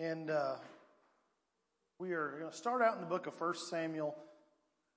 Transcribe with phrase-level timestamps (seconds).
[0.00, 0.54] And uh,
[1.98, 4.16] we are going to start out in the book of 1 Samuel,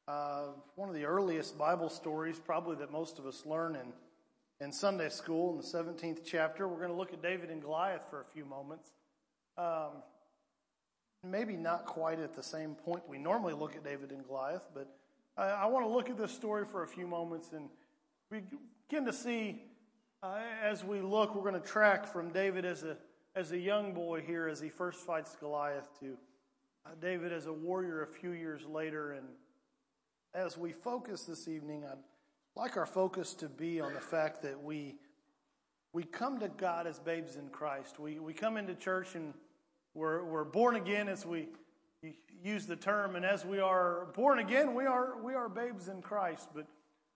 [0.07, 0.43] uh,
[0.75, 3.91] one of the earliest Bible stories, probably that most of us learn in,
[4.65, 6.69] in Sunday school in the 17th chapter.
[6.69, 8.93] We're going to look at David and Goliath for a few moments.
[9.57, 10.03] Um,
[11.21, 14.87] maybe not quite at the same point we normally look at David and Goliath, but
[15.35, 17.67] I, I want to look at this story for a few moments and
[18.31, 18.39] we
[18.87, 19.63] begin to see
[20.23, 22.95] uh, as we look, we're going to track from David as a
[23.35, 26.17] as a young boy here as he first fights Goliath to
[26.85, 29.13] uh, David as a warrior a few years later.
[29.13, 29.25] And
[30.35, 31.97] as we focus this evening, I'd
[32.55, 34.95] like our focus to be on the fact that we,
[35.93, 37.99] we come to God as babes in Christ.
[37.99, 39.33] We, we come into church and
[39.95, 41.47] we're, we're born again as we
[42.43, 43.15] use the term.
[43.15, 46.49] And as we are born again, we are, we are babes in Christ.
[46.53, 46.67] But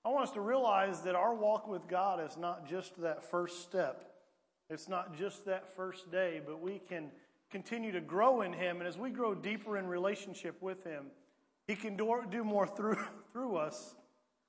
[0.03, 3.61] I want us to realize that our walk with God is not just that first
[3.61, 4.06] step.
[4.69, 7.09] It's not just that first day, but we can
[7.49, 8.77] continue to grow in Him.
[8.79, 11.05] And as we grow deeper in relationship with Him,
[11.67, 12.97] He can do, more through,
[13.31, 13.95] through us,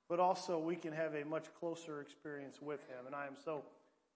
[0.09, 3.05] but also we can have a much closer experience with Him.
[3.05, 3.63] And I am so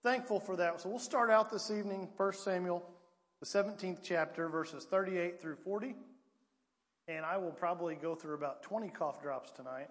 [0.02, 0.82] thankful for that.
[0.82, 2.84] So we'll start out this evening, 1 Samuel,
[3.40, 5.96] the 17th chapter, verses 38 through 40.
[7.08, 9.90] And I will probably go through about 20 cough drops tonight.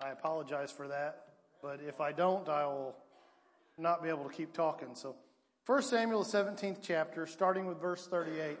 [0.00, 1.26] I apologize for that.
[1.62, 2.96] But if I don't, I will
[3.78, 4.88] not be able to keep talking.
[4.94, 5.14] So
[5.66, 8.58] 1 Samuel, 17th chapter, starting with verse 38,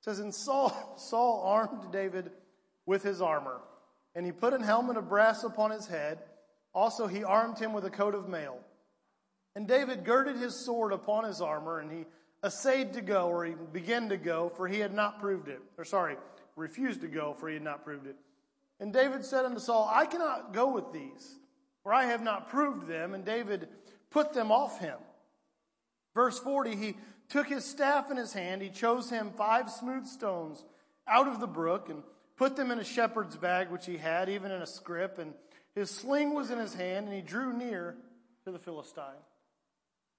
[0.00, 2.30] says, And Saul, Saul armed David
[2.84, 3.60] with his armor,
[4.14, 6.18] and he put an helmet of brass upon his head.
[6.74, 8.58] Also, he armed him with a coat of mail.
[9.54, 12.04] And David girded his sword upon his armor, and he
[12.44, 15.60] essayed to go, or he began to go, for he had not proved it.
[15.78, 16.16] Or, sorry,
[16.56, 18.16] refused to go, for he had not proved it.
[18.80, 21.38] And David said unto Saul, I cannot go with these,
[21.82, 23.14] for I have not proved them.
[23.14, 23.68] And David
[24.10, 24.98] put them off him.
[26.18, 26.96] Verse 40, he
[27.28, 28.60] took his staff in his hand.
[28.60, 30.64] He chose him five smooth stones
[31.06, 32.02] out of the brook and
[32.36, 35.20] put them in a shepherd's bag, which he had, even in a scrip.
[35.20, 35.32] And
[35.76, 37.94] his sling was in his hand, and he drew near
[38.44, 39.22] to the Philistine.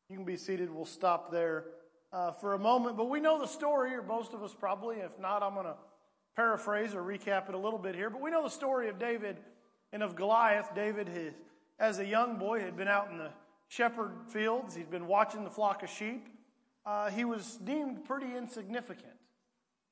[0.07, 0.73] You can be seated.
[0.73, 1.65] We'll stop there
[2.13, 2.95] uh, for a moment.
[2.95, 4.99] But we know the story, or most of us probably.
[4.99, 5.75] If not, I'm going to
[6.37, 8.09] paraphrase or recap it a little bit here.
[8.09, 9.35] But we know the story of David
[9.91, 10.73] and of Goliath.
[10.73, 11.33] David, his,
[11.77, 13.31] as a young boy, had been out in the
[13.69, 14.75] shepherd fields.
[14.75, 16.27] He'd been watching the flock of sheep.
[16.85, 19.13] Uh, he was deemed pretty insignificant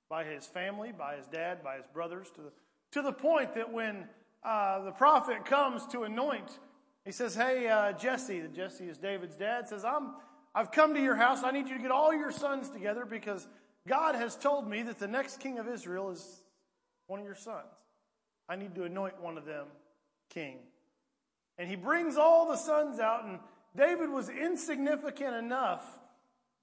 [0.09, 2.51] by his family, by his dad, by his brothers, to the,
[2.91, 4.07] to the point that when
[4.43, 6.59] uh, the prophet comes to anoint,
[7.05, 10.15] he says, Hey, uh, Jesse, Jesse is David's dad, says, I'm,
[10.55, 11.43] I've come to your house.
[11.43, 13.47] I need you to get all your sons together because
[13.87, 16.41] God has told me that the next king of Israel is
[17.07, 17.65] one of your sons.
[18.49, 19.67] I need to anoint one of them
[20.29, 20.57] king.
[21.57, 23.39] And he brings all the sons out, and
[23.77, 25.85] David was insignificant enough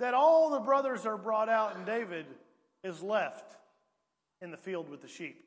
[0.01, 2.27] that all the brothers are brought out and David
[2.83, 3.57] is left
[4.43, 5.45] in the field with the sheep.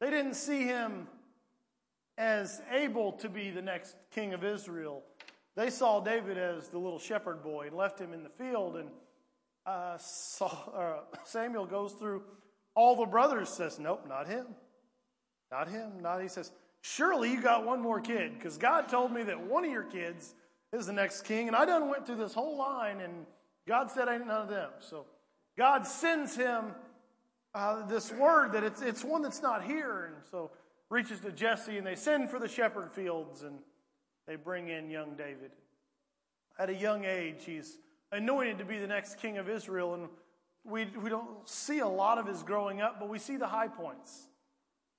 [0.00, 1.08] They didn't see him
[2.16, 5.02] as able to be the next king of Israel.
[5.56, 8.76] They saw David as the little shepherd boy and left him in the field.
[8.76, 8.90] And
[9.66, 12.22] uh, Saul, uh, Samuel goes through
[12.74, 14.46] all the brothers, says, Nope, not him.
[15.50, 16.00] Not him.
[16.00, 16.52] Not he says,
[16.82, 20.34] Surely you got one more kid, because God told me that one of your kids
[20.72, 21.48] is the next king.
[21.48, 23.26] And I done went through this whole line, and
[23.66, 24.70] God said, I ain't none of them.
[24.80, 25.06] So
[25.58, 26.72] God sends him
[27.54, 30.06] uh, this word that it's, it's one that's not here.
[30.06, 30.50] And so
[30.88, 33.58] reaches to Jesse, and they send for the shepherd fields, and
[34.26, 35.50] they bring in young David.
[36.58, 37.78] At a young age, he's
[38.12, 39.94] anointed to be the next king of Israel.
[39.94, 40.08] And
[40.64, 43.68] we, we don't see a lot of his growing up, but we see the high
[43.68, 44.28] points.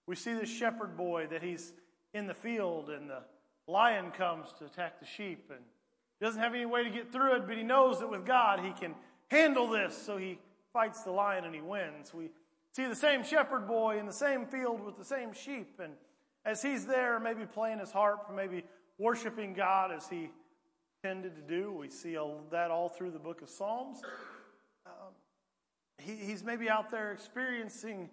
[0.07, 1.71] We see the shepherd boy that he's
[2.13, 3.19] in the field, and the
[3.67, 5.59] lion comes to attack the sheep and
[6.19, 8.59] he doesn't have any way to get through it, but he knows that with God
[8.59, 8.93] he can
[9.29, 10.39] handle this, so he
[10.71, 12.13] fights the lion and he wins.
[12.13, 12.29] We
[12.73, 15.93] see the same shepherd boy in the same field with the same sheep, and
[16.45, 18.63] as he's there, maybe playing his harp, maybe
[18.97, 20.29] worshiping God as he
[21.03, 22.17] tended to do, we see
[22.51, 24.01] that all through the book of Psalms.
[24.85, 25.13] Um,
[25.97, 28.09] he, he's maybe out there experiencing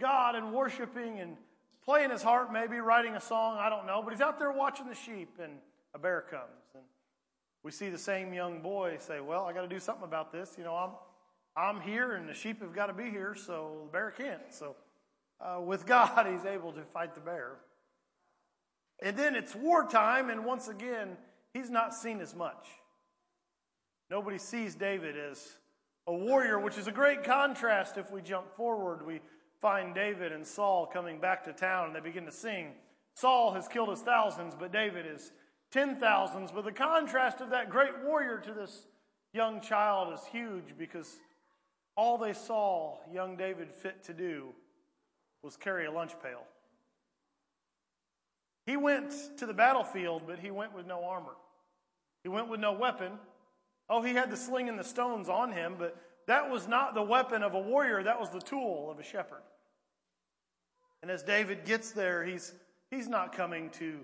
[0.00, 1.36] God and worshiping and
[1.90, 4.86] playing his harp, maybe writing a song, I don't know, but he's out there watching
[4.86, 5.54] the sheep and
[5.92, 6.70] a bear comes.
[6.76, 6.84] And
[7.64, 10.54] we see the same young boy say, Well, I got to do something about this.
[10.56, 10.90] You know, I'm,
[11.56, 14.40] I'm here and the sheep have got to be here, so the bear can't.
[14.50, 14.76] So
[15.40, 17.56] uh, with God, he's able to fight the bear.
[19.02, 21.16] And then it's wartime, and once again,
[21.52, 22.68] he's not seen as much.
[24.08, 25.56] Nobody sees David as
[26.06, 29.04] a warrior, which is a great contrast if we jump forward.
[29.04, 29.22] We
[29.60, 32.72] find David and Saul coming back to town and they begin to sing.
[33.14, 35.32] Saul has killed his thousands, but David is
[35.70, 36.50] ten thousands.
[36.50, 38.86] But the contrast of that great warrior to this
[39.32, 41.18] young child is huge because
[41.96, 44.48] all they saw young David fit to do
[45.42, 46.42] was carry a lunch pail.
[48.66, 51.36] He went to the battlefield, but he went with no armor.
[52.22, 53.12] He went with no weapon.
[53.88, 55.96] Oh, he had the sling and the stones on him, but
[56.30, 59.42] that was not the weapon of a warrior, that was the tool of a shepherd.
[61.02, 62.52] And as David gets there, he's,
[62.88, 63.98] he's not coming to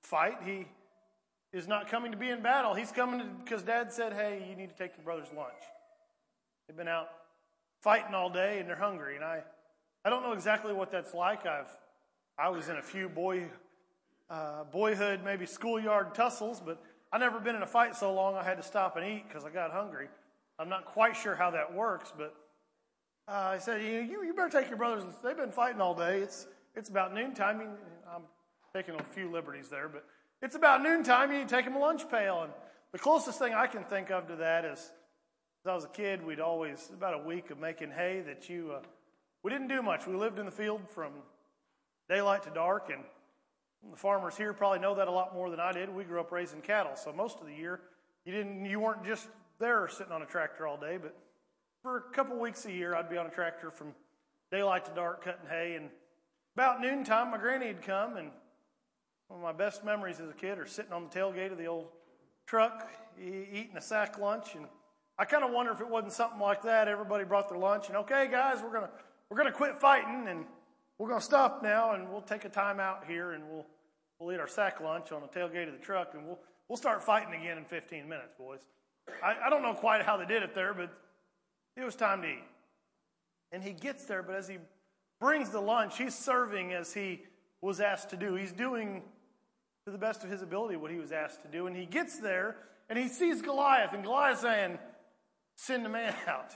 [0.00, 0.36] fight.
[0.44, 0.66] He
[1.52, 2.72] is not coming to be in battle.
[2.72, 5.50] He's coming to, because dad said, hey, you need to take your brother's lunch.
[6.68, 7.08] They've been out
[7.80, 9.16] fighting all day and they're hungry.
[9.16, 9.42] And I,
[10.04, 11.46] I don't know exactly what that's like.
[11.46, 11.76] I've,
[12.38, 13.48] I was in a few boy,
[14.30, 16.80] uh, boyhood, maybe schoolyard tussles, but
[17.12, 19.44] I never been in a fight so long I had to stop and eat because
[19.44, 20.06] I got hungry.
[20.62, 22.36] I'm not quite sure how that works, but
[23.26, 25.02] uh, I said, you, you better take your brothers.
[25.20, 26.20] They've been fighting all day.
[26.20, 27.60] It's, it's about noontime.
[28.08, 28.22] I'm
[28.72, 30.04] taking a few liberties there, but
[30.40, 31.32] it's about noontime.
[31.32, 32.44] You need to take them a lunch pail.
[32.44, 32.52] And
[32.92, 36.24] the closest thing I can think of to that is, as I was a kid,
[36.24, 38.82] we'd always, about a week of making hay that you, uh,
[39.42, 40.06] we didn't do much.
[40.06, 41.10] We lived in the field from
[42.08, 43.02] daylight to dark, and
[43.90, 45.92] the farmers here probably know that a lot more than I did.
[45.92, 47.80] We grew up raising cattle, so most of the year
[48.24, 49.26] you didn't, you weren't just
[49.58, 51.16] there sitting on a tractor all day, but
[51.82, 53.94] for a couple weeks a year, I'd be on a tractor from
[54.50, 55.74] daylight to dark cutting hay.
[55.76, 55.90] And
[56.54, 58.30] about noontime, my granny would come, and
[59.28, 61.66] one of my best memories as a kid are sitting on the tailgate of the
[61.66, 61.88] old
[62.46, 62.88] truck,
[63.20, 64.54] eating a sack lunch.
[64.54, 64.66] And
[65.18, 66.86] I kind of wonder if it wasn't something like that.
[66.86, 68.90] Everybody brought their lunch, and okay, guys, we're gonna
[69.28, 70.44] we're gonna quit fighting, and
[70.98, 73.66] we're gonna stop now, and we'll take a time out here, and we'll
[74.18, 76.38] we'll eat our sack lunch on the tailgate of the truck, and we'll
[76.68, 78.60] we'll start fighting again in 15 minutes, boys.
[79.22, 80.90] I, I don't know quite how they did it there, but
[81.76, 82.44] it was time to eat.
[83.50, 84.58] And he gets there, but as he
[85.20, 87.22] brings the lunch, he's serving as he
[87.60, 88.34] was asked to do.
[88.34, 89.02] He's doing
[89.84, 91.66] to the best of his ability what he was asked to do.
[91.66, 92.56] And he gets there
[92.88, 94.78] and he sees Goliath, and Goliath saying,
[95.56, 96.52] Send a man out.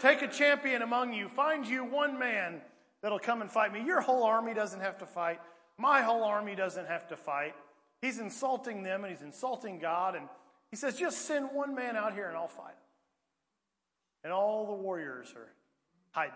[0.00, 1.28] Take a champion among you.
[1.28, 2.60] Find you one man
[3.02, 3.84] that'll come and fight me.
[3.84, 5.40] Your whole army doesn't have to fight.
[5.78, 7.54] My whole army doesn't have to fight.
[8.02, 10.14] He's insulting them and he's insulting God.
[10.14, 10.28] And
[10.70, 12.74] he says, Just send one man out here and I'll fight him.
[14.24, 15.48] And all the warriors are
[16.12, 16.34] hiding,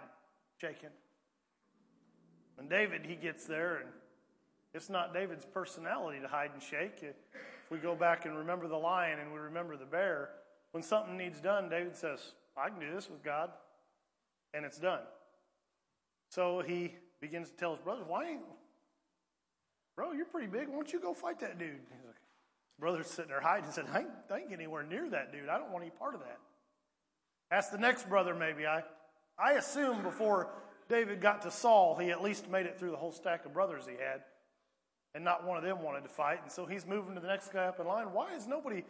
[0.60, 0.90] shaking.
[2.56, 3.88] When David, he gets there, and
[4.72, 7.02] it's not David's personality to hide and shake.
[7.02, 7.16] If
[7.70, 10.30] we go back and remember the lion and we remember the bear,
[10.72, 12.20] when something needs done, David says,
[12.56, 13.50] I can do this with God,
[14.52, 15.00] and it's done.
[16.28, 18.40] So he begins to tell his brothers, Why ain't,
[19.96, 20.68] bro, you're pretty big.
[20.68, 21.80] Why don't you go fight that dude?
[21.90, 22.13] He's like,
[22.78, 25.48] brother's sitting there hiding and said, I ain't, I ain't anywhere near that dude.
[25.48, 26.38] I don't want any part of that.
[27.50, 28.66] Ask the next brother, maybe.
[28.66, 28.82] I,
[29.38, 30.50] I assume before
[30.88, 33.84] David got to Saul, he at least made it through the whole stack of brothers
[33.86, 34.22] he had.
[35.14, 36.40] And not one of them wanted to fight.
[36.42, 38.06] And so he's moving to the next guy up in line.
[38.12, 38.82] Why is nobody.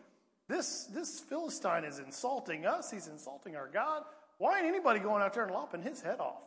[0.48, 2.90] This, this Philistine is insulting us.
[2.90, 4.02] He's insulting our God.
[4.38, 6.42] Why ain't anybody going out there and lopping his head off?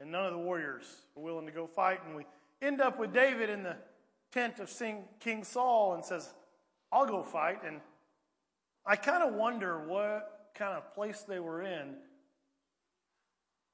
[0.00, 0.84] And none of the warriors
[1.16, 2.00] are willing to go fight.
[2.06, 2.24] And we
[2.62, 3.76] end up with David in the
[4.32, 4.72] tent of
[5.20, 6.32] King Saul and says,
[6.92, 7.60] I'll go fight.
[7.66, 7.80] And
[8.86, 11.96] I kind of wonder what kind of place they were in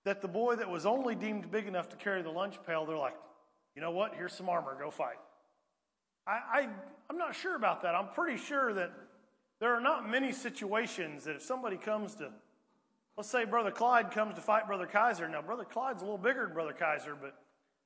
[0.06, 2.96] that the boy that was only deemed big enough to carry the lunch pail, they're
[2.96, 3.16] like,
[3.74, 4.14] you know what?
[4.14, 4.76] Here's some armor.
[4.78, 5.18] Go fight.
[6.28, 6.68] I, I,
[7.10, 7.96] I'm not sure about that.
[7.96, 8.92] I'm pretty sure that
[9.58, 12.30] there are not many situations that if somebody comes to,
[13.16, 15.28] let's say Brother Clyde comes to fight Brother Kaiser.
[15.28, 17.36] Now, Brother Clyde's a little bigger than Brother Kaiser, but,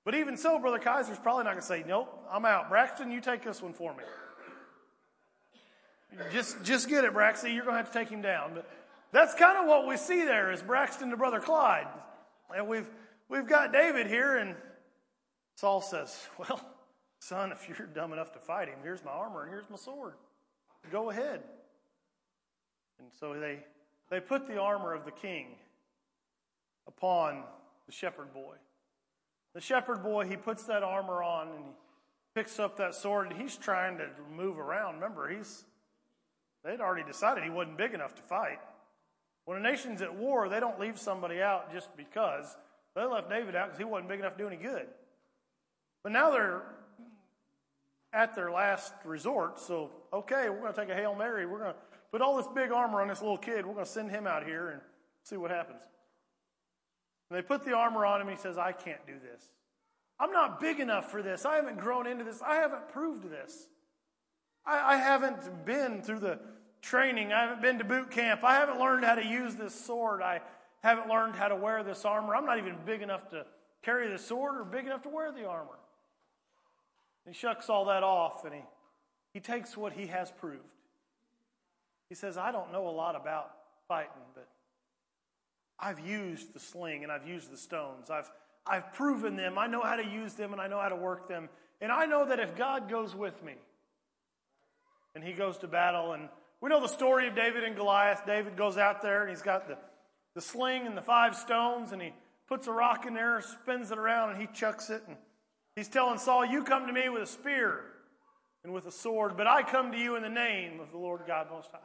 [0.04, 2.70] but even so, Brother Kaiser's probably not going to say, nope, I'm out.
[2.70, 4.04] Braxton, you take this one for me.
[6.32, 7.54] Just, just get it, Braxton.
[7.54, 8.52] You're going to have to take him down.
[8.54, 8.68] But
[9.12, 11.86] that's kind of what we see there is Braxton to Brother Clyde.
[12.54, 12.88] And we've,
[13.28, 14.56] we've got David here, and
[15.56, 16.60] Saul says, Well,
[17.20, 20.14] son, if you're dumb enough to fight him, here's my armor and here's my sword.
[20.90, 21.42] Go ahead.
[22.98, 23.60] And so they,
[24.08, 25.48] they put the armor of the king
[26.86, 27.42] upon
[27.86, 28.54] the shepherd boy.
[29.54, 31.70] The shepherd boy, he puts that armor on and he
[32.34, 34.96] picks up that sword and he's trying to move around.
[34.96, 35.64] Remember, he's
[36.64, 38.60] they'd already decided he wasn't big enough to fight.
[39.44, 42.56] When a nation's at war, they don't leave somebody out just because.
[42.94, 44.86] They left David out because he wasn't big enough to do any good.
[46.02, 46.62] But now they're
[48.12, 51.46] at their last resort, so okay, we're going to take a Hail Mary.
[51.46, 51.78] We're going to
[52.10, 53.66] put all this big armor on this little kid.
[53.66, 54.80] We're going to send him out here and
[55.22, 55.80] see what happens.
[57.30, 59.42] And they put the armor on him, he says, I can't do this.
[60.18, 61.46] I'm not big enough for this.
[61.46, 62.42] I haven't grown into this.
[62.42, 63.68] I haven't proved this.
[64.66, 66.40] I, I haven't been through the
[66.82, 67.32] training.
[67.32, 68.44] I haven't been to boot camp.
[68.44, 70.20] I haven't learned how to use this sword.
[70.20, 70.40] I
[70.82, 72.34] haven't learned how to wear this armor.
[72.34, 73.46] I'm not even big enough to
[73.82, 75.78] carry the sword or big enough to wear the armor.
[77.26, 78.62] He shucks all that off and he,
[79.32, 80.64] he takes what he has proved.
[82.08, 83.52] He says, I don't know a lot about
[83.86, 84.48] fighting, but
[85.80, 88.10] I've used the sling and I've used the stones.
[88.10, 88.30] I've,
[88.66, 89.58] I've proven them.
[89.58, 91.48] I know how to use them and I know how to work them.
[91.80, 93.54] And I know that if God goes with me
[95.14, 96.28] and he goes to battle, and
[96.60, 98.22] we know the story of David and Goliath.
[98.26, 99.78] David goes out there and he's got the,
[100.34, 102.12] the sling and the five stones and he
[102.46, 105.02] puts a rock in there, spins it around, and he chucks it.
[105.06, 105.16] And
[105.76, 107.80] he's telling Saul, You come to me with a spear
[108.64, 111.22] and with a sword, but I come to you in the name of the Lord
[111.26, 111.78] God Most High.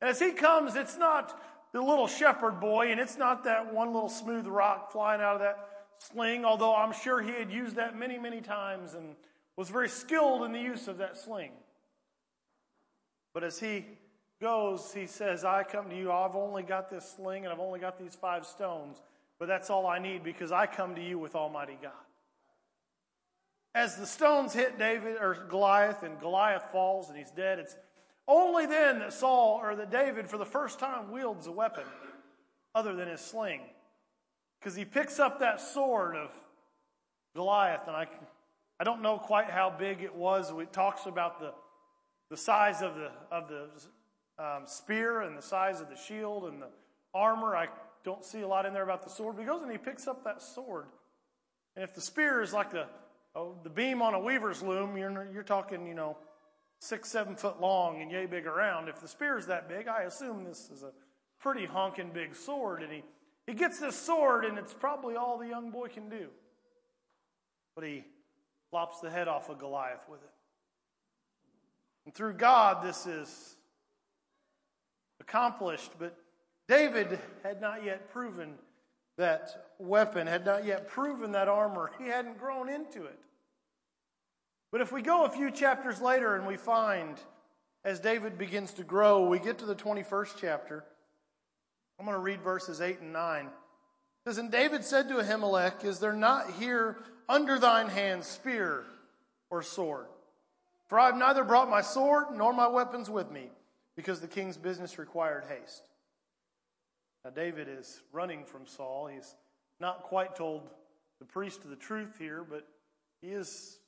[0.00, 1.38] And as he comes, it's not
[1.74, 5.40] the little shepherd boy, and it's not that one little smooth rock flying out of
[5.40, 5.58] that
[5.98, 9.16] sling, although I'm sure he had used that many, many times and
[9.56, 11.50] was very skilled in the use of that sling.
[13.34, 13.86] But as he
[14.40, 17.80] goes, he says, I come to you, I've only got this sling and I've only
[17.80, 19.02] got these five stones,
[19.40, 21.90] but that's all I need because I come to you with Almighty God.
[23.74, 27.74] As the stones hit David or Goliath and Goliath falls and he's dead, it's
[28.26, 31.84] only then that Saul or that David for the first time wields a weapon
[32.74, 33.60] other than his sling.
[34.58, 36.30] Because he picks up that sword of
[37.34, 38.06] Goliath, and I,
[38.80, 40.50] I don't know quite how big it was.
[40.50, 41.52] It talks about the,
[42.30, 43.68] the size of the, of the
[44.42, 46.68] um, spear and the size of the shield and the
[47.12, 47.54] armor.
[47.54, 47.68] I
[48.04, 49.36] don't see a lot in there about the sword.
[49.36, 50.86] But he goes and he picks up that sword.
[51.76, 52.86] And if the spear is like the,
[53.34, 56.16] oh, the beam on a weaver's loom, you're, you're talking, you know,
[56.80, 58.88] six, seven foot long and yay big around.
[58.88, 60.92] If the spear is that big, I assume this is a
[61.40, 62.82] pretty honking big sword.
[62.82, 63.02] And he,
[63.46, 66.28] he gets this sword, and it's probably all the young boy can do.
[67.74, 68.04] But he
[68.72, 70.30] lops the head off of Goliath with it.
[72.04, 73.56] And through God, this is
[75.20, 75.92] accomplished.
[75.98, 76.16] But
[76.68, 78.54] David had not yet proven
[79.16, 81.90] that weapon, had not yet proven that armor.
[81.98, 83.18] He hadn't grown into it.
[84.74, 87.16] But if we go a few chapters later and we find,
[87.84, 90.82] as David begins to grow, we get to the 21st chapter.
[91.96, 93.44] I'm going to read verses 8 and 9.
[93.46, 93.50] It
[94.26, 96.96] says, And David said to Ahimelech, Is there not here
[97.28, 98.82] under thine hand spear
[99.48, 100.06] or sword?
[100.88, 103.52] For I have neither brought my sword nor my weapons with me,
[103.94, 105.88] because the king's business required haste.
[107.24, 109.06] Now, David is running from Saul.
[109.06, 109.36] He's
[109.78, 110.68] not quite told
[111.20, 112.66] the priest the truth here, but
[113.22, 113.78] he is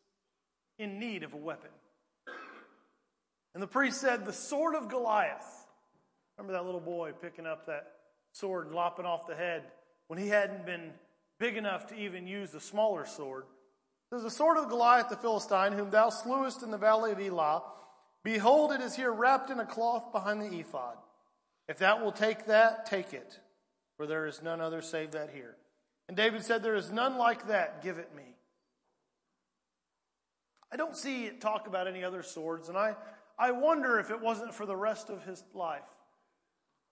[0.79, 1.71] in need of a weapon.
[3.55, 5.67] And the priest said, The sword of Goliath.
[6.37, 7.93] Remember that little boy picking up that
[8.33, 9.63] sword and lopping off the head
[10.09, 10.93] when he hadn't been
[11.39, 13.45] big enough to even use the smaller sword.
[14.11, 17.63] There's the sword of Goliath the Philistine, whom thou slewest in the valley of Elah.
[18.23, 20.97] Behold, it is here wrapped in a cloth behind the ephod.
[21.69, 23.41] If thou wilt take that, take it,
[23.97, 25.57] for there is none other save that here.
[26.09, 28.36] And David said, There is none like that, give it me.
[30.77, 32.97] I don't see it talk about any other swords, and I,
[33.39, 35.89] I wonder if it wasn't for the rest of his life.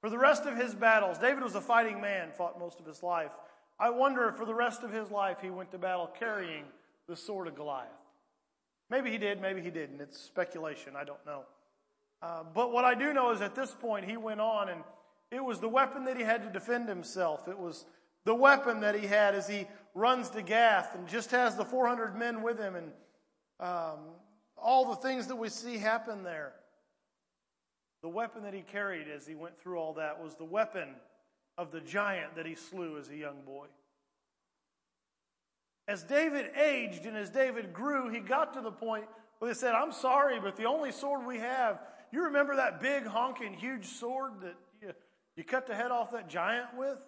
[0.01, 3.03] For the rest of his battles, David was a fighting man, fought most of his
[3.03, 3.33] life.
[3.79, 6.65] I wonder if for the rest of his life he went to battle carrying
[7.09, 7.91] the sword of Goliath.
[8.89, 10.01] Maybe he did, maybe he didn't.
[10.01, 11.43] It's speculation, I don't know.
[12.23, 14.81] Uh, but what I do know is at this point he went on and
[15.31, 17.49] it was the weapon that he had to defend himself.
[17.49, 17.85] It was
[18.25, 22.17] the weapon that he had as he runs to Gath and just has the 400
[22.17, 22.91] men with him and
[23.61, 23.99] um,
[24.57, 26.53] all the things that we see happen there.
[28.03, 30.89] The weapon that he carried as he went through all that was the weapon
[31.57, 33.67] of the giant that he slew as a young boy.
[35.87, 39.05] As David aged and as David grew, he got to the point
[39.39, 41.81] where they said, I'm sorry, but the only sword we have,
[42.11, 44.93] you remember that big, honking, huge sword that you,
[45.37, 46.99] you cut the head off that giant with?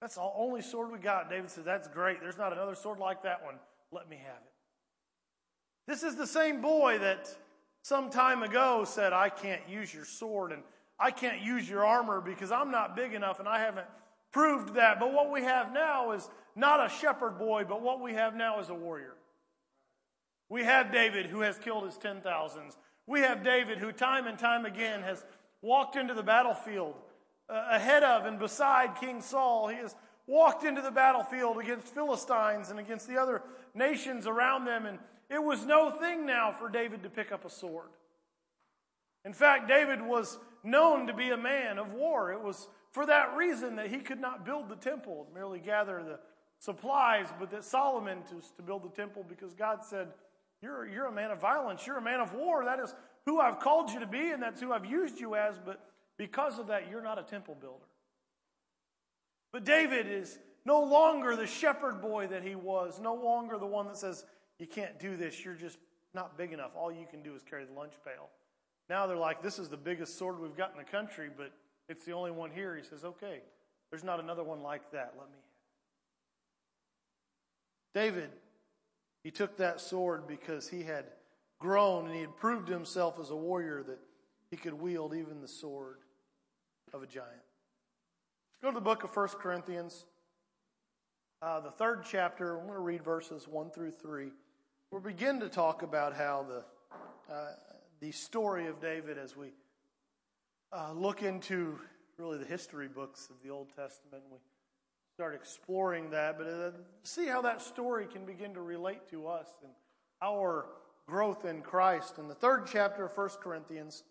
[0.00, 1.30] That's the only sword we got.
[1.30, 2.20] David said, That's great.
[2.20, 3.54] There's not another sword like that one.
[3.92, 4.51] Let me have it.
[5.86, 7.28] This is the same boy that
[7.82, 10.62] some time ago said, I can't use your sword and
[10.98, 13.86] I can't use your armor because I'm not big enough and I haven't
[14.30, 15.00] proved that.
[15.00, 18.60] But what we have now is not a shepherd boy, but what we have now
[18.60, 19.14] is a warrior.
[20.48, 22.76] We have David who has killed his ten thousands.
[23.06, 25.24] We have David who time and time again has
[25.62, 26.94] walked into the battlefield
[27.48, 29.68] uh, ahead of and beside King Saul.
[29.68, 29.96] He has
[30.26, 33.42] walked into the battlefield against Philistines and against the other
[33.74, 34.98] nations around them and
[35.32, 37.88] it was no thing now for David to pick up a sword.
[39.24, 42.32] In fact, David was known to be a man of war.
[42.32, 46.18] It was for that reason that he could not build the temple, merely gather the
[46.58, 50.08] supplies, but that Solomon was to build the temple because God said,
[50.60, 51.86] you're, you're a man of violence.
[51.86, 52.64] You're a man of war.
[52.64, 52.94] That is
[53.26, 55.80] who I've called you to be, and that's who I've used you as, but
[56.18, 57.84] because of that, you're not a temple builder.
[59.52, 63.86] But David is no longer the shepherd boy that he was, no longer the one
[63.88, 64.24] that says,
[64.62, 65.44] you can't do this.
[65.44, 65.76] You're just
[66.14, 66.70] not big enough.
[66.76, 68.28] All you can do is carry the lunch pail.
[68.88, 71.50] Now they're like, this is the biggest sword we've got in the country, but
[71.88, 72.76] it's the only one here.
[72.76, 73.40] He says, okay,
[73.90, 75.14] There's not another one like that.
[75.18, 75.38] Let me.
[77.92, 78.30] David,
[79.24, 81.06] he took that sword because he had
[81.58, 83.98] grown and he had proved himself as a warrior that
[84.48, 85.96] he could wield even the sword
[86.94, 87.30] of a giant.
[88.62, 90.04] Go to the book of 1 Corinthians,
[91.42, 92.56] uh, the third chapter.
[92.56, 94.30] I'm going to read verses 1 through 3.
[94.92, 97.52] We'll begin to talk about how the, uh,
[98.00, 99.46] the story of David as we
[100.70, 101.78] uh, look into
[102.18, 104.22] really the history books of the Old Testament.
[104.30, 104.36] We
[105.14, 106.70] start exploring that, but uh,
[107.04, 109.72] see how that story can begin to relate to us and
[110.20, 110.66] our
[111.06, 112.18] growth in Christ.
[112.18, 114.02] In the third chapter of 1 Corinthians,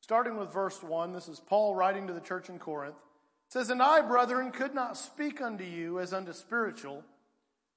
[0.00, 2.96] starting with verse 1, this is Paul writing to the church in Corinth.
[3.48, 7.04] It says, And I, brethren, could not speak unto you as unto spiritual,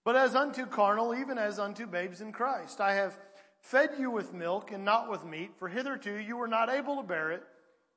[0.03, 2.81] but as unto carnal, even as unto babes in Christ.
[2.81, 3.17] I have
[3.60, 7.03] fed you with milk and not with meat, for hitherto you were not able to
[7.03, 7.43] bear it,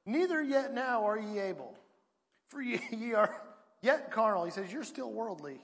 [0.04, 1.75] neither yet now are ye able.
[2.49, 3.40] For ye, ye are
[3.82, 4.44] yet carnal.
[4.44, 5.61] He says, You're still worldly.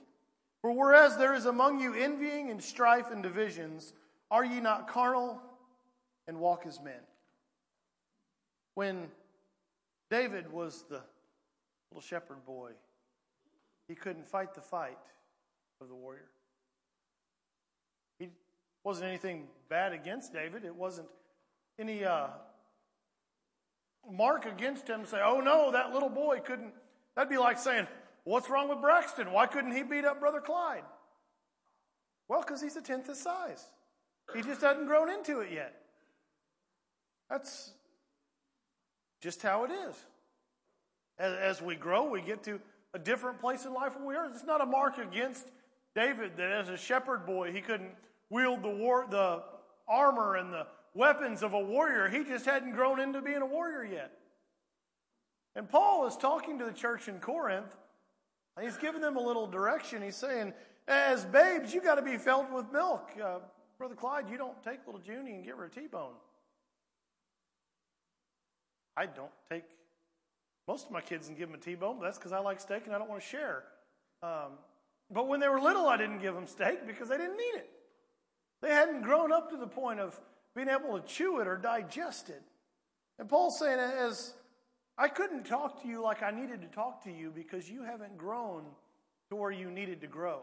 [0.61, 3.93] For whereas there is among you envying and strife and divisions,
[4.29, 5.41] are ye not carnal
[6.27, 7.01] and walk as men?
[8.75, 9.07] When
[10.09, 11.01] David was the
[11.89, 12.71] little shepherd boy,
[13.87, 14.97] he couldn't fight the fight
[15.81, 16.29] of the warrior.
[18.19, 18.29] He
[18.83, 20.63] wasn't anything bad against David.
[20.63, 21.07] It wasn't
[21.79, 22.27] any uh,
[24.09, 25.05] mark against him.
[25.05, 26.73] Say, oh no, that little boy couldn't.
[27.15, 27.87] That'd be like saying,
[28.23, 29.31] what's wrong with Braxton?
[29.31, 30.83] Why couldn't he beat up Brother Clyde?
[32.27, 33.65] Well, because he's a tenth his size.
[34.33, 35.75] He just hasn't grown into it yet.
[37.29, 37.71] That's
[39.21, 39.95] just how it is.
[41.19, 42.59] As, as, we grow, we get to
[42.93, 44.29] a different place in life where we are.
[44.29, 45.47] It's not a mark against
[45.95, 47.91] David that as a shepherd boy, he couldn't
[48.29, 49.43] wield the war, the
[49.87, 52.09] armor and the weapons of a warrior.
[52.09, 54.11] He just hadn't grown into being a warrior yet.
[55.55, 57.75] And Paul is talking to the church in Corinth.
[58.55, 60.01] and He's giving them a little direction.
[60.01, 60.53] He's saying,
[60.87, 63.09] as babes, you got to be filled with milk.
[63.21, 63.39] Uh,
[63.77, 66.13] Brother Clyde, you don't take little Junie and give her a T-bone.
[68.95, 69.63] I don't take
[70.67, 72.83] most of my kids and give them a T-bone, but that's because I like steak
[72.85, 73.63] and I don't want to share.
[74.21, 74.53] Um,
[75.13, 77.69] but when they were little, I didn't give them steak because they didn't need it.
[78.61, 80.19] They hadn't grown up to the point of
[80.55, 82.41] being able to chew it or digest it.
[83.19, 84.33] And Paul's saying, as
[84.97, 88.17] I couldn't talk to you like I needed to talk to you because you haven't
[88.17, 88.63] grown
[89.29, 90.39] to where you needed to grow.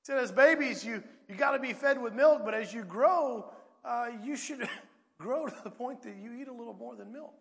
[0.00, 2.84] He said, as babies, you, you got to be fed with milk, but as you
[2.84, 3.50] grow,
[3.84, 4.68] uh, you should
[5.18, 7.34] grow to the point that you eat a little more than milk.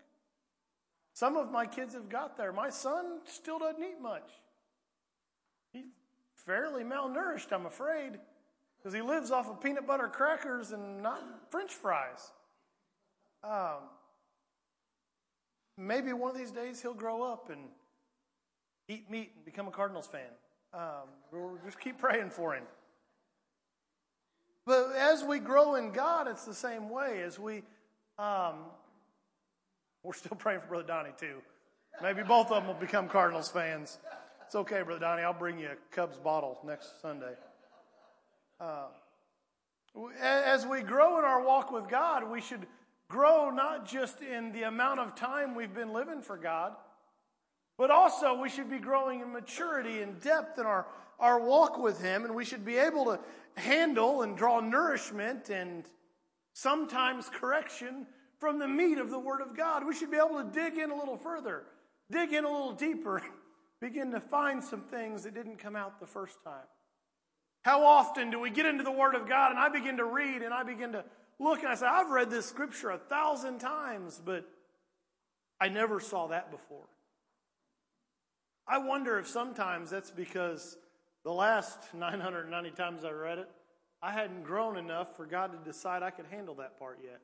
[1.14, 2.54] Some of my kids have got there.
[2.54, 4.30] My son still doesn't eat much.
[6.46, 8.20] Fairly malnourished, I'm afraid,
[8.78, 12.32] because he lives off of peanut butter crackers and not french fries.
[13.44, 13.90] Um,
[15.78, 17.62] maybe one of these days he'll grow up and
[18.88, 20.22] eat meat and become a Cardinals fan.
[20.74, 22.64] Um, we'll just keep praying for him.
[24.66, 27.22] But as we grow in God, it's the same way.
[27.24, 27.64] As we,
[28.18, 28.66] um,
[30.04, 31.42] we're still praying for Brother Donnie too.
[32.02, 34.00] Maybe both of them will become Cardinals fans.
[34.52, 35.24] It's okay, Brother Donnie.
[35.24, 37.36] I'll bring you a Cubs bottle next Sunday.
[38.60, 38.88] Uh,
[40.22, 42.68] as we grow in our walk with God, we should
[43.08, 46.74] grow not just in the amount of time we've been living for God
[47.82, 50.86] but also, we should be growing in maturity and depth in our,
[51.20, 53.20] our walk with Him, and we should be able to
[53.56, 55.86] handle and draw nourishment and
[56.54, 58.06] sometimes correction
[58.38, 59.84] from the meat of the Word of God.
[59.84, 61.64] We should be able to dig in a little further,
[62.12, 63.24] dig in a little deeper,
[63.82, 66.68] begin to find some things that didn't come out the first time.
[67.64, 70.42] How often do we get into the Word of God and I begin to read
[70.42, 71.04] and I begin to
[71.40, 74.48] look and I say, I've read this scripture a thousand times, but
[75.60, 76.86] I never saw that before.
[78.68, 80.78] I wonder if sometimes that's because
[81.24, 83.50] the last 990 times I read it,
[84.02, 87.20] I hadn't grown enough for God to decide I could handle that part yet.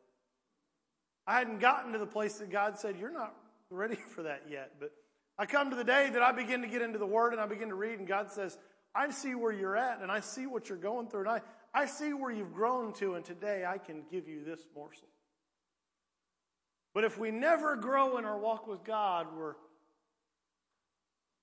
[1.26, 3.34] I hadn't gotten to the place that God said, You're not
[3.70, 4.74] ready for that yet.
[4.80, 4.92] But
[5.40, 7.46] I come to the day that I begin to get into the Word and I
[7.46, 8.58] begin to read, and God says,
[8.96, 11.42] I see where you're at and I see what you're going through, and I,
[11.74, 15.08] I see where you've grown to, and today I can give you this morsel.
[16.94, 19.54] But if we never grow in our walk with God, we're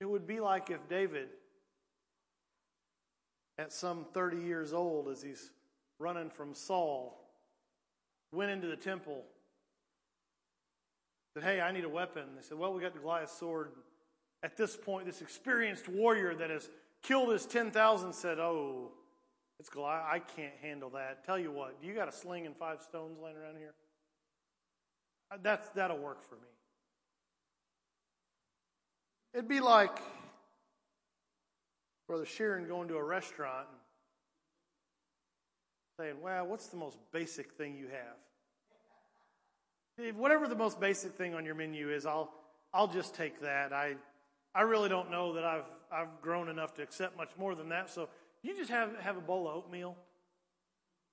[0.01, 1.29] it would be like if David,
[3.57, 5.51] at some 30 years old, as he's
[5.99, 7.25] running from Saul,
[8.33, 9.25] went into the temple,
[11.35, 12.25] said, Hey, I need a weapon.
[12.37, 13.73] They said, Well, we got the Goliath sword.
[14.43, 16.69] At this point, this experienced warrior that has
[17.03, 18.93] killed his 10,000 said, Oh,
[19.59, 20.05] it's Goliath.
[20.11, 21.25] I can't handle that.
[21.25, 23.75] Tell you what, do you got a sling and five stones laying around here?
[25.31, 26.49] Uh, that's, that'll work for me.
[29.33, 29.99] It'd be like
[32.07, 33.79] Brother Sheeran going to a restaurant and
[35.99, 38.17] saying, Well, what's the most basic thing you have?
[40.17, 42.33] Whatever the most basic thing on your menu is, I'll,
[42.73, 43.73] I'll just take that.
[43.73, 43.95] I,
[44.55, 47.91] I really don't know that I've, I've grown enough to accept much more than that.
[47.91, 48.09] So
[48.43, 49.97] you just have, have a bowl of oatmeal.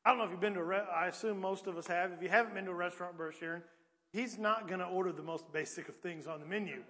[0.03, 2.11] I don't know if you've been to a re- I assume most of us have.
[2.11, 3.61] If you haven't been to a restaurant, Brother Sharon,
[4.11, 6.81] he's not going to order the most basic of things on the menu.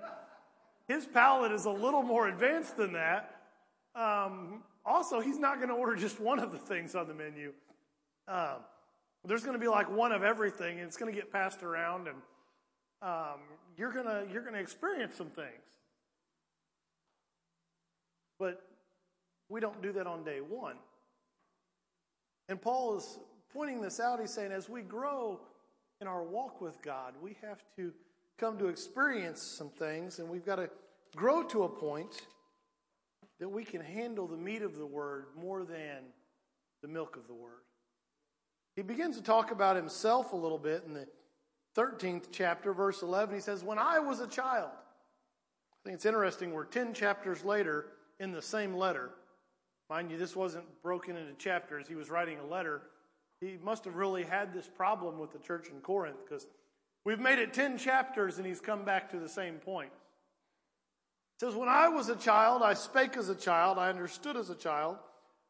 [0.88, 3.36] His palate is a little more advanced than that.
[3.96, 7.52] Um, also, he's not going to order just one of the things on the menu.
[8.28, 8.58] Um,
[9.26, 12.08] there's going to be like one of everything, and it's going to get passed around,
[12.08, 12.18] and
[13.02, 13.40] um,
[13.78, 15.80] you're to you're going to experience some things.
[18.40, 18.62] But
[19.50, 20.78] we don't do that on day one.
[22.50, 23.20] And Paul is
[23.54, 24.20] pointing this out.
[24.20, 25.40] He's saying, as we grow
[26.00, 27.94] in our walk with God, we have to
[28.40, 30.70] come to experience some things, and we've got to
[31.16, 32.24] grow to a point
[33.40, 36.00] that we can handle the meat of the word more than
[36.82, 37.62] the milk of the word.
[38.76, 41.08] He begins to talk about himself a little bit in the
[41.76, 43.36] 13th chapter, verse 11.
[43.36, 47.88] He says, When I was a child, I think it's interesting, we're 10 chapters later
[48.20, 49.12] in the same letter.
[49.90, 51.88] Mind you, this wasn't broken into chapters.
[51.88, 52.82] He was writing a letter.
[53.42, 56.48] He must have really had this problem with the church in Corinth because
[57.04, 59.92] we've made it 10 chapters and he's come back to the same point.
[61.38, 64.50] It says, When I was a child, I spake as a child, I understood as
[64.50, 64.98] a child,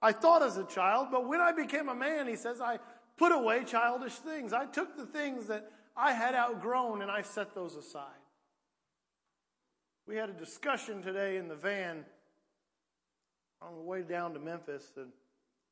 [0.02, 2.80] I thought as a child, but when I became a man, he says, I
[3.22, 4.52] put away childish things.
[4.52, 8.08] I took the things that I had outgrown and I set those aside.
[10.08, 12.04] We had a discussion today in the van
[13.62, 15.10] on the way down to Memphis, and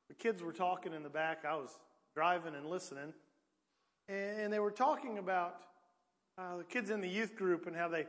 [0.09, 1.43] the kids were talking in the back.
[1.43, 1.71] I was
[2.13, 3.15] driving and listening,
[4.07, 5.55] and they were talking about
[6.37, 8.05] uh, the kids in the youth group and how they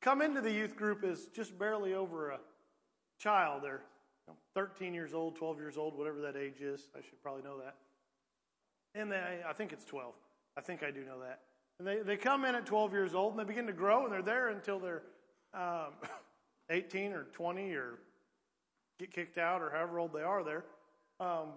[0.00, 2.38] come into the youth group as just barely over a
[3.18, 3.62] child.
[3.64, 3.82] They're
[4.28, 6.86] you know, 13 years old, 12 years old, whatever that age is.
[6.96, 7.74] I should probably know that.
[8.94, 10.14] And they, I think it's 12.
[10.56, 11.40] I think I do know that.
[11.78, 14.12] And they, they come in at 12 years old and they begin to grow and
[14.12, 15.02] they're there until they're
[15.54, 15.92] um,
[16.70, 17.98] 18 or 20 or
[18.98, 20.64] get kicked out or however old they are there.
[21.18, 21.48] Um,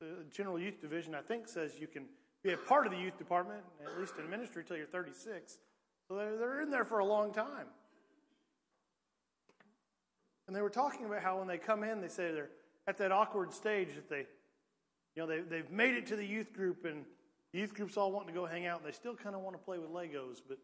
[0.00, 2.04] the General Youth Division, I think, says you can
[2.42, 5.58] be a part of the youth department, at least in ministry, until you're 36.
[6.08, 7.66] So they're, they're in there for a long time.
[10.46, 12.50] And they were talking about how when they come in, they say they're
[12.86, 14.26] at that awkward stage that they,
[15.16, 17.04] you know, they, they've made it to the youth group and
[17.52, 19.62] youth group's all wanting to go hang out and they still kind of want to
[19.62, 20.58] play with Legos, but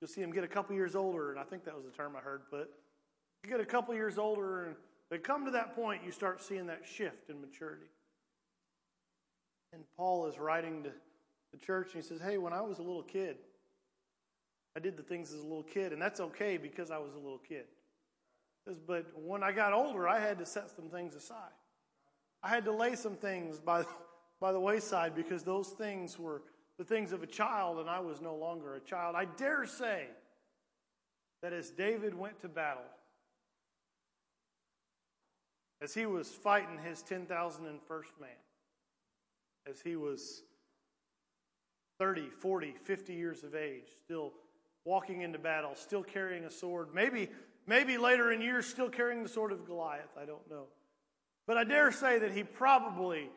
[0.00, 2.16] you'll see them get a couple years older, and I think that was the term
[2.16, 2.68] I heard put.
[3.44, 4.76] You get a couple years older and
[5.08, 7.86] they come to that point, you start seeing that shift in maturity.
[9.72, 10.90] And Paul is writing to
[11.52, 13.36] the church and he says, Hey, when I was a little kid,
[14.76, 17.18] I did the things as a little kid, and that's okay because I was a
[17.18, 17.64] little kid.
[18.86, 21.52] But when I got older, I had to set some things aside.
[22.42, 23.84] I had to lay some things by,
[24.40, 26.42] by the wayside because those things were
[26.78, 29.14] the things of a child, and I was no longer a child.
[29.14, 30.06] I dare say
[31.42, 32.82] that as David went to battle,
[35.80, 38.30] as he was fighting his 10,001st man,
[39.68, 40.42] as he was
[41.98, 44.32] 30, 40, 50 years of age, still
[44.84, 47.28] walking into battle, still carrying a sword, maybe,
[47.66, 50.66] maybe later in years, still carrying the sword of Goliath, I don't know.
[51.46, 53.28] But I dare say that he probably,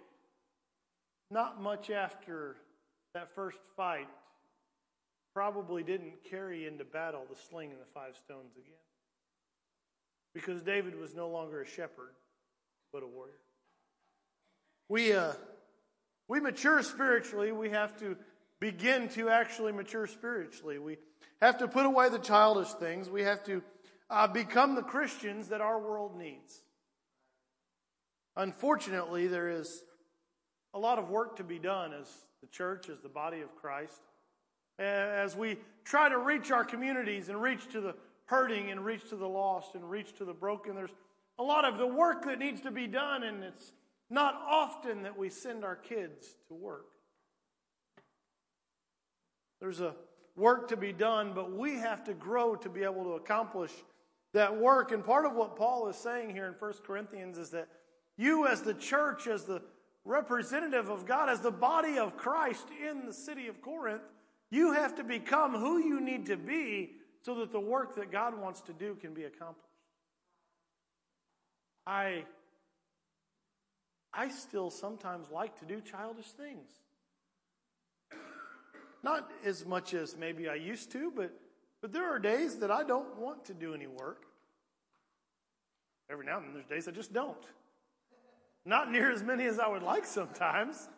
[1.31, 2.55] not much after
[3.13, 4.07] that first fight,
[5.33, 8.73] probably didn't carry into battle the sling and the five stones again.
[10.33, 12.13] Because David was no longer a shepherd
[12.93, 13.33] but a warrior.
[14.87, 15.33] We, uh,
[16.27, 17.51] we mature spiritually.
[17.51, 18.15] We have to
[18.59, 20.79] begin to actually mature spiritually.
[20.79, 20.97] We
[21.41, 23.09] have to put away the childish things.
[23.09, 23.61] We have to
[24.09, 26.61] uh, become the Christians that our world needs.
[28.37, 29.83] Unfortunately, there is
[30.73, 32.09] a lot of work to be done as
[32.41, 34.01] the church, as the body of Christ,
[34.77, 37.95] as we try to reach our communities and reach to the
[38.25, 40.75] hurting and reach to the lost and reach to the broken.
[40.75, 40.93] There's
[41.39, 43.71] a lot of the work that needs to be done, and it's
[44.09, 46.87] not often that we send our kids to work.
[49.61, 49.95] There's a
[50.35, 53.71] work to be done, but we have to grow to be able to accomplish
[54.33, 54.91] that work.
[54.91, 57.69] And part of what Paul is saying here in 1 Corinthians is that
[58.17, 59.61] you, as the church, as the
[60.05, 64.03] representative of God, as the body of Christ in the city of Corinth,
[64.51, 66.91] you have to become who you need to be
[67.23, 69.67] so that the work that God wants to do can be accomplished.
[71.87, 72.25] I
[74.13, 76.69] I still sometimes like to do childish things.
[79.03, 81.31] Not as much as maybe I used to, but
[81.81, 84.25] but there are days that I don't want to do any work.
[86.09, 87.45] every now and then there's days I just don't.
[88.65, 90.89] Not near as many as I would like sometimes.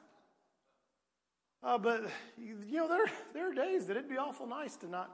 [1.62, 2.04] Uh, but,
[2.38, 5.12] you know, there, there are days that it'd be awful nice to not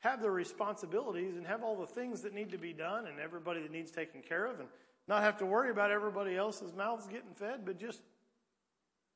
[0.00, 3.60] have the responsibilities and have all the things that need to be done and everybody
[3.62, 4.68] that needs taken care of and
[5.08, 8.00] not have to worry about everybody else's mouths getting fed, but just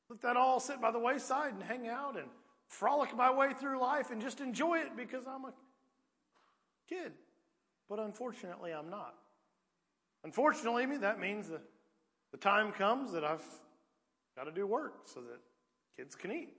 [0.09, 2.27] let that all sit by the wayside and hang out and
[2.67, 5.53] frolic my way through life and just enjoy it because I'm a
[6.89, 7.13] kid.
[7.87, 9.15] But unfortunately, I'm not.
[10.23, 11.61] Unfortunately, that means that
[12.33, 13.45] the time comes that I've
[14.35, 15.39] got to do work so that
[15.95, 16.53] kids can eat.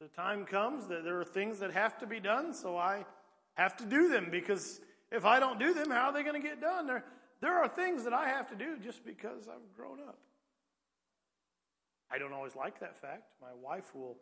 [0.00, 3.04] The time comes that there are things that have to be done, so I
[3.54, 4.80] have to do them because
[5.10, 6.86] if I don't do them, how are they going to get done?
[6.86, 7.04] There,
[7.40, 10.18] there are things that I have to do just because I've grown up.
[12.10, 13.24] I don't always like that fact.
[13.40, 14.16] My wife will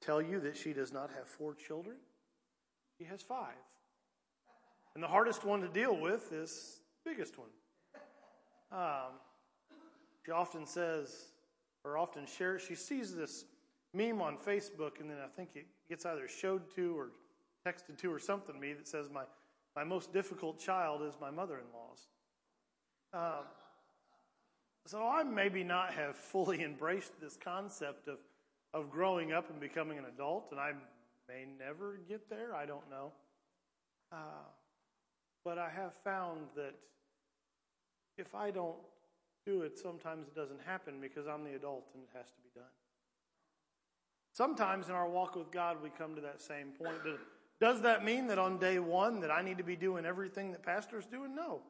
[0.00, 1.96] tell you that she does not have four children,
[2.98, 3.54] she has five.
[4.94, 7.48] And the hardest one to deal with is the biggest one.
[8.72, 9.12] Um,
[10.26, 11.26] she often says,
[11.84, 13.44] or often shares, she sees this
[13.94, 17.10] meme on Facebook, and then I think it gets either showed to or
[17.64, 19.22] texted to or something to me that says, My,
[19.76, 22.08] my most difficult child is my mother in law's.
[23.14, 23.44] Um,
[24.84, 28.18] so I maybe not have fully embraced this concept of,
[28.74, 30.72] of growing up and becoming an adult, and I
[31.28, 32.52] may never get there.
[32.52, 33.12] I don't know.
[34.10, 34.48] Uh,
[35.44, 36.74] but I have found that
[38.18, 38.76] if I don't
[39.46, 42.50] do it, sometimes it doesn't happen because I'm the adult and it has to be
[42.54, 42.64] done.
[44.32, 46.98] Sometimes in our walk with God, we come to that same point.
[47.58, 50.62] Does that mean that on day one that I need to be doing everything that
[50.62, 51.34] pastor's doing?
[51.34, 51.60] No.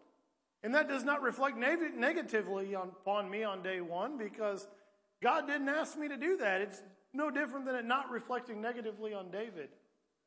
[0.65, 4.67] And that does not reflect negatively upon me on day one because
[5.23, 6.61] God didn't ask me to do that.
[6.61, 9.69] It's no different than it not reflecting negatively on David.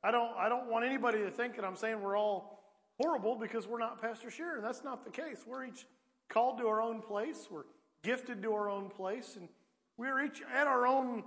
[0.02, 2.64] I don't, I don't want anybody to think that I'm saying we're all
[3.02, 4.64] horrible because we're not Pastor Sharon.
[4.64, 5.44] That's not the case.
[5.46, 5.86] We're each
[6.30, 7.48] called to our own place.
[7.50, 7.64] We're
[8.04, 9.36] gifted to our own place.
[9.36, 9.50] And
[9.98, 11.24] we're each at our own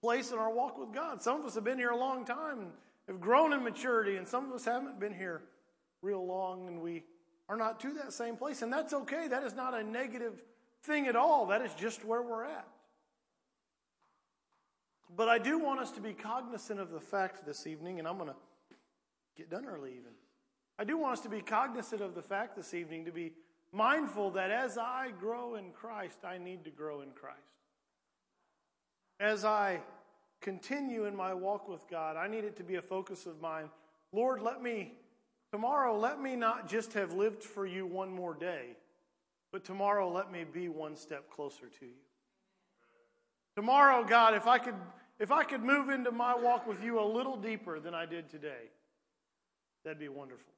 [0.00, 1.22] place in our walk with God.
[1.22, 2.70] Some of us have been here a long time and
[3.08, 5.42] have grown in maturity, and some of us haven't been here
[6.02, 7.04] real long, and we
[7.48, 8.62] are not to that same place.
[8.62, 9.28] And that's okay.
[9.28, 10.42] That is not a negative
[10.84, 11.46] thing at all.
[11.46, 12.66] That is just where we're at.
[15.16, 18.16] But I do want us to be cognizant of the fact this evening, and I'm
[18.16, 18.36] going to
[19.36, 20.12] get done early even.
[20.78, 23.32] I do want us to be cognizant of the fact this evening, to be
[23.72, 27.38] mindful that as I grow in Christ, I need to grow in Christ.
[29.18, 29.80] As I
[30.40, 33.68] continue in my walk with God, I need it to be a focus of mine.
[34.12, 34.94] Lord, let me
[35.50, 38.76] Tomorrow, let me not just have lived for you one more day,
[39.50, 41.98] but tomorrow, let me be one step closer to you.
[43.56, 44.76] Tomorrow, God, if I could,
[45.18, 48.30] if I could move into my walk with you a little deeper than I did
[48.30, 48.70] today,
[49.84, 50.52] that'd be wonderful.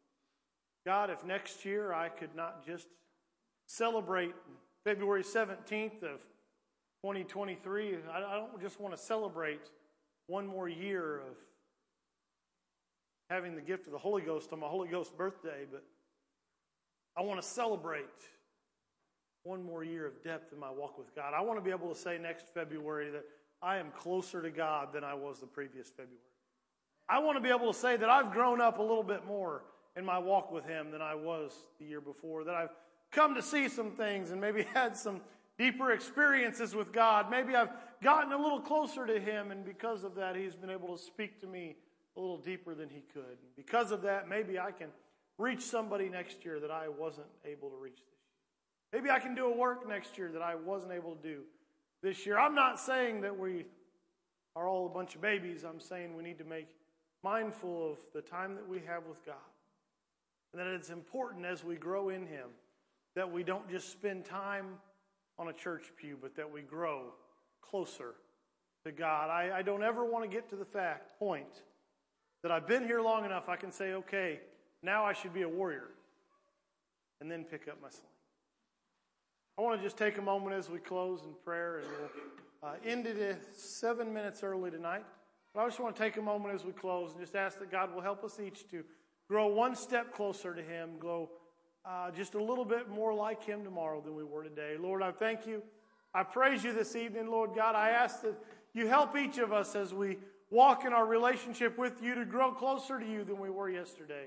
[0.85, 2.88] God, if next year I could not just
[3.66, 4.35] celebrate
[4.85, 6.21] February 17th of
[7.03, 9.71] 2023, I don't just want to celebrate
[10.27, 11.37] one more year of
[13.31, 15.85] having the gift of the Holy Ghost on my Holy Ghost birthday, but
[17.16, 18.05] I want to celebrate
[19.45, 21.33] one more year of depth in my walk with God.
[21.37, 23.25] I want to be able to say next February that
[23.61, 26.18] I am closer to God than I was the previous February.
[27.09, 29.62] I want to be able to say that I've grown up a little bit more
[29.96, 32.74] in my walk with Him than I was the year before, that I've
[33.11, 35.20] come to see some things and maybe had some
[35.59, 37.31] deeper experiences with God.
[37.31, 37.70] Maybe I've
[38.02, 41.40] gotten a little closer to Him, and because of that, He's been able to speak
[41.40, 41.76] to me
[42.16, 43.22] a little deeper than he could.
[43.24, 44.88] And because of that, maybe I can
[45.38, 49.00] reach somebody next year that I wasn't able to reach this year.
[49.00, 51.42] Maybe I can do a work next year that I wasn't able to do
[52.02, 52.38] this year.
[52.38, 53.64] I'm not saying that we
[54.55, 55.64] are all a bunch of babies.
[55.64, 56.68] I'm saying we need to make
[57.22, 59.37] mindful of the time that we have with God.
[60.52, 62.48] And that it's important as we grow in Him
[63.14, 64.66] that we don't just spend time
[65.38, 67.12] on a church pew, but that we grow
[67.60, 68.14] closer
[68.84, 69.30] to God.
[69.30, 71.62] I, I don't ever want to get to the fact, point
[72.42, 74.40] that I've been here long enough, I can say, okay,
[74.82, 75.88] now I should be a warrior,
[77.20, 78.02] and then pick up my sling.
[79.58, 82.74] I want to just take a moment as we close in prayer, and we'll uh,
[82.84, 85.04] end it seven minutes early tonight.
[85.54, 87.70] But I just want to take a moment as we close and just ask that
[87.70, 88.82] God will help us each to
[89.33, 91.31] grow one step closer to Him, grow
[91.87, 94.77] uh, just a little bit more like Him tomorrow than we were today.
[94.79, 95.62] Lord, I thank you.
[96.12, 97.75] I praise you this evening, Lord God.
[97.75, 98.35] I ask that
[98.75, 100.18] you help each of us as we
[100.51, 104.27] walk in our relationship with you to grow closer to you than we were yesterday.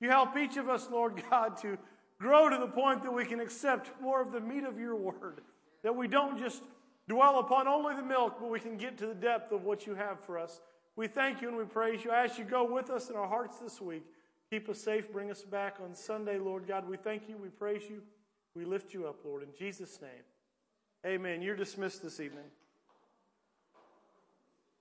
[0.00, 1.76] You help each of us, Lord God, to
[2.18, 5.42] grow to the point that we can accept more of the meat of your word,
[5.82, 6.62] that we don't just
[7.10, 9.94] dwell upon only the milk, but we can get to the depth of what you
[9.94, 10.62] have for us.
[10.96, 12.10] We thank you and we praise you.
[12.10, 14.02] I ask you go with us in our hearts this week.
[14.50, 15.12] Keep us safe.
[15.12, 16.88] Bring us back on Sunday, Lord God.
[16.88, 17.36] We thank you.
[17.36, 18.02] We praise you.
[18.54, 20.10] We lift you up, Lord, in Jesus' name.
[21.04, 21.42] Amen.
[21.42, 22.44] You're dismissed this evening.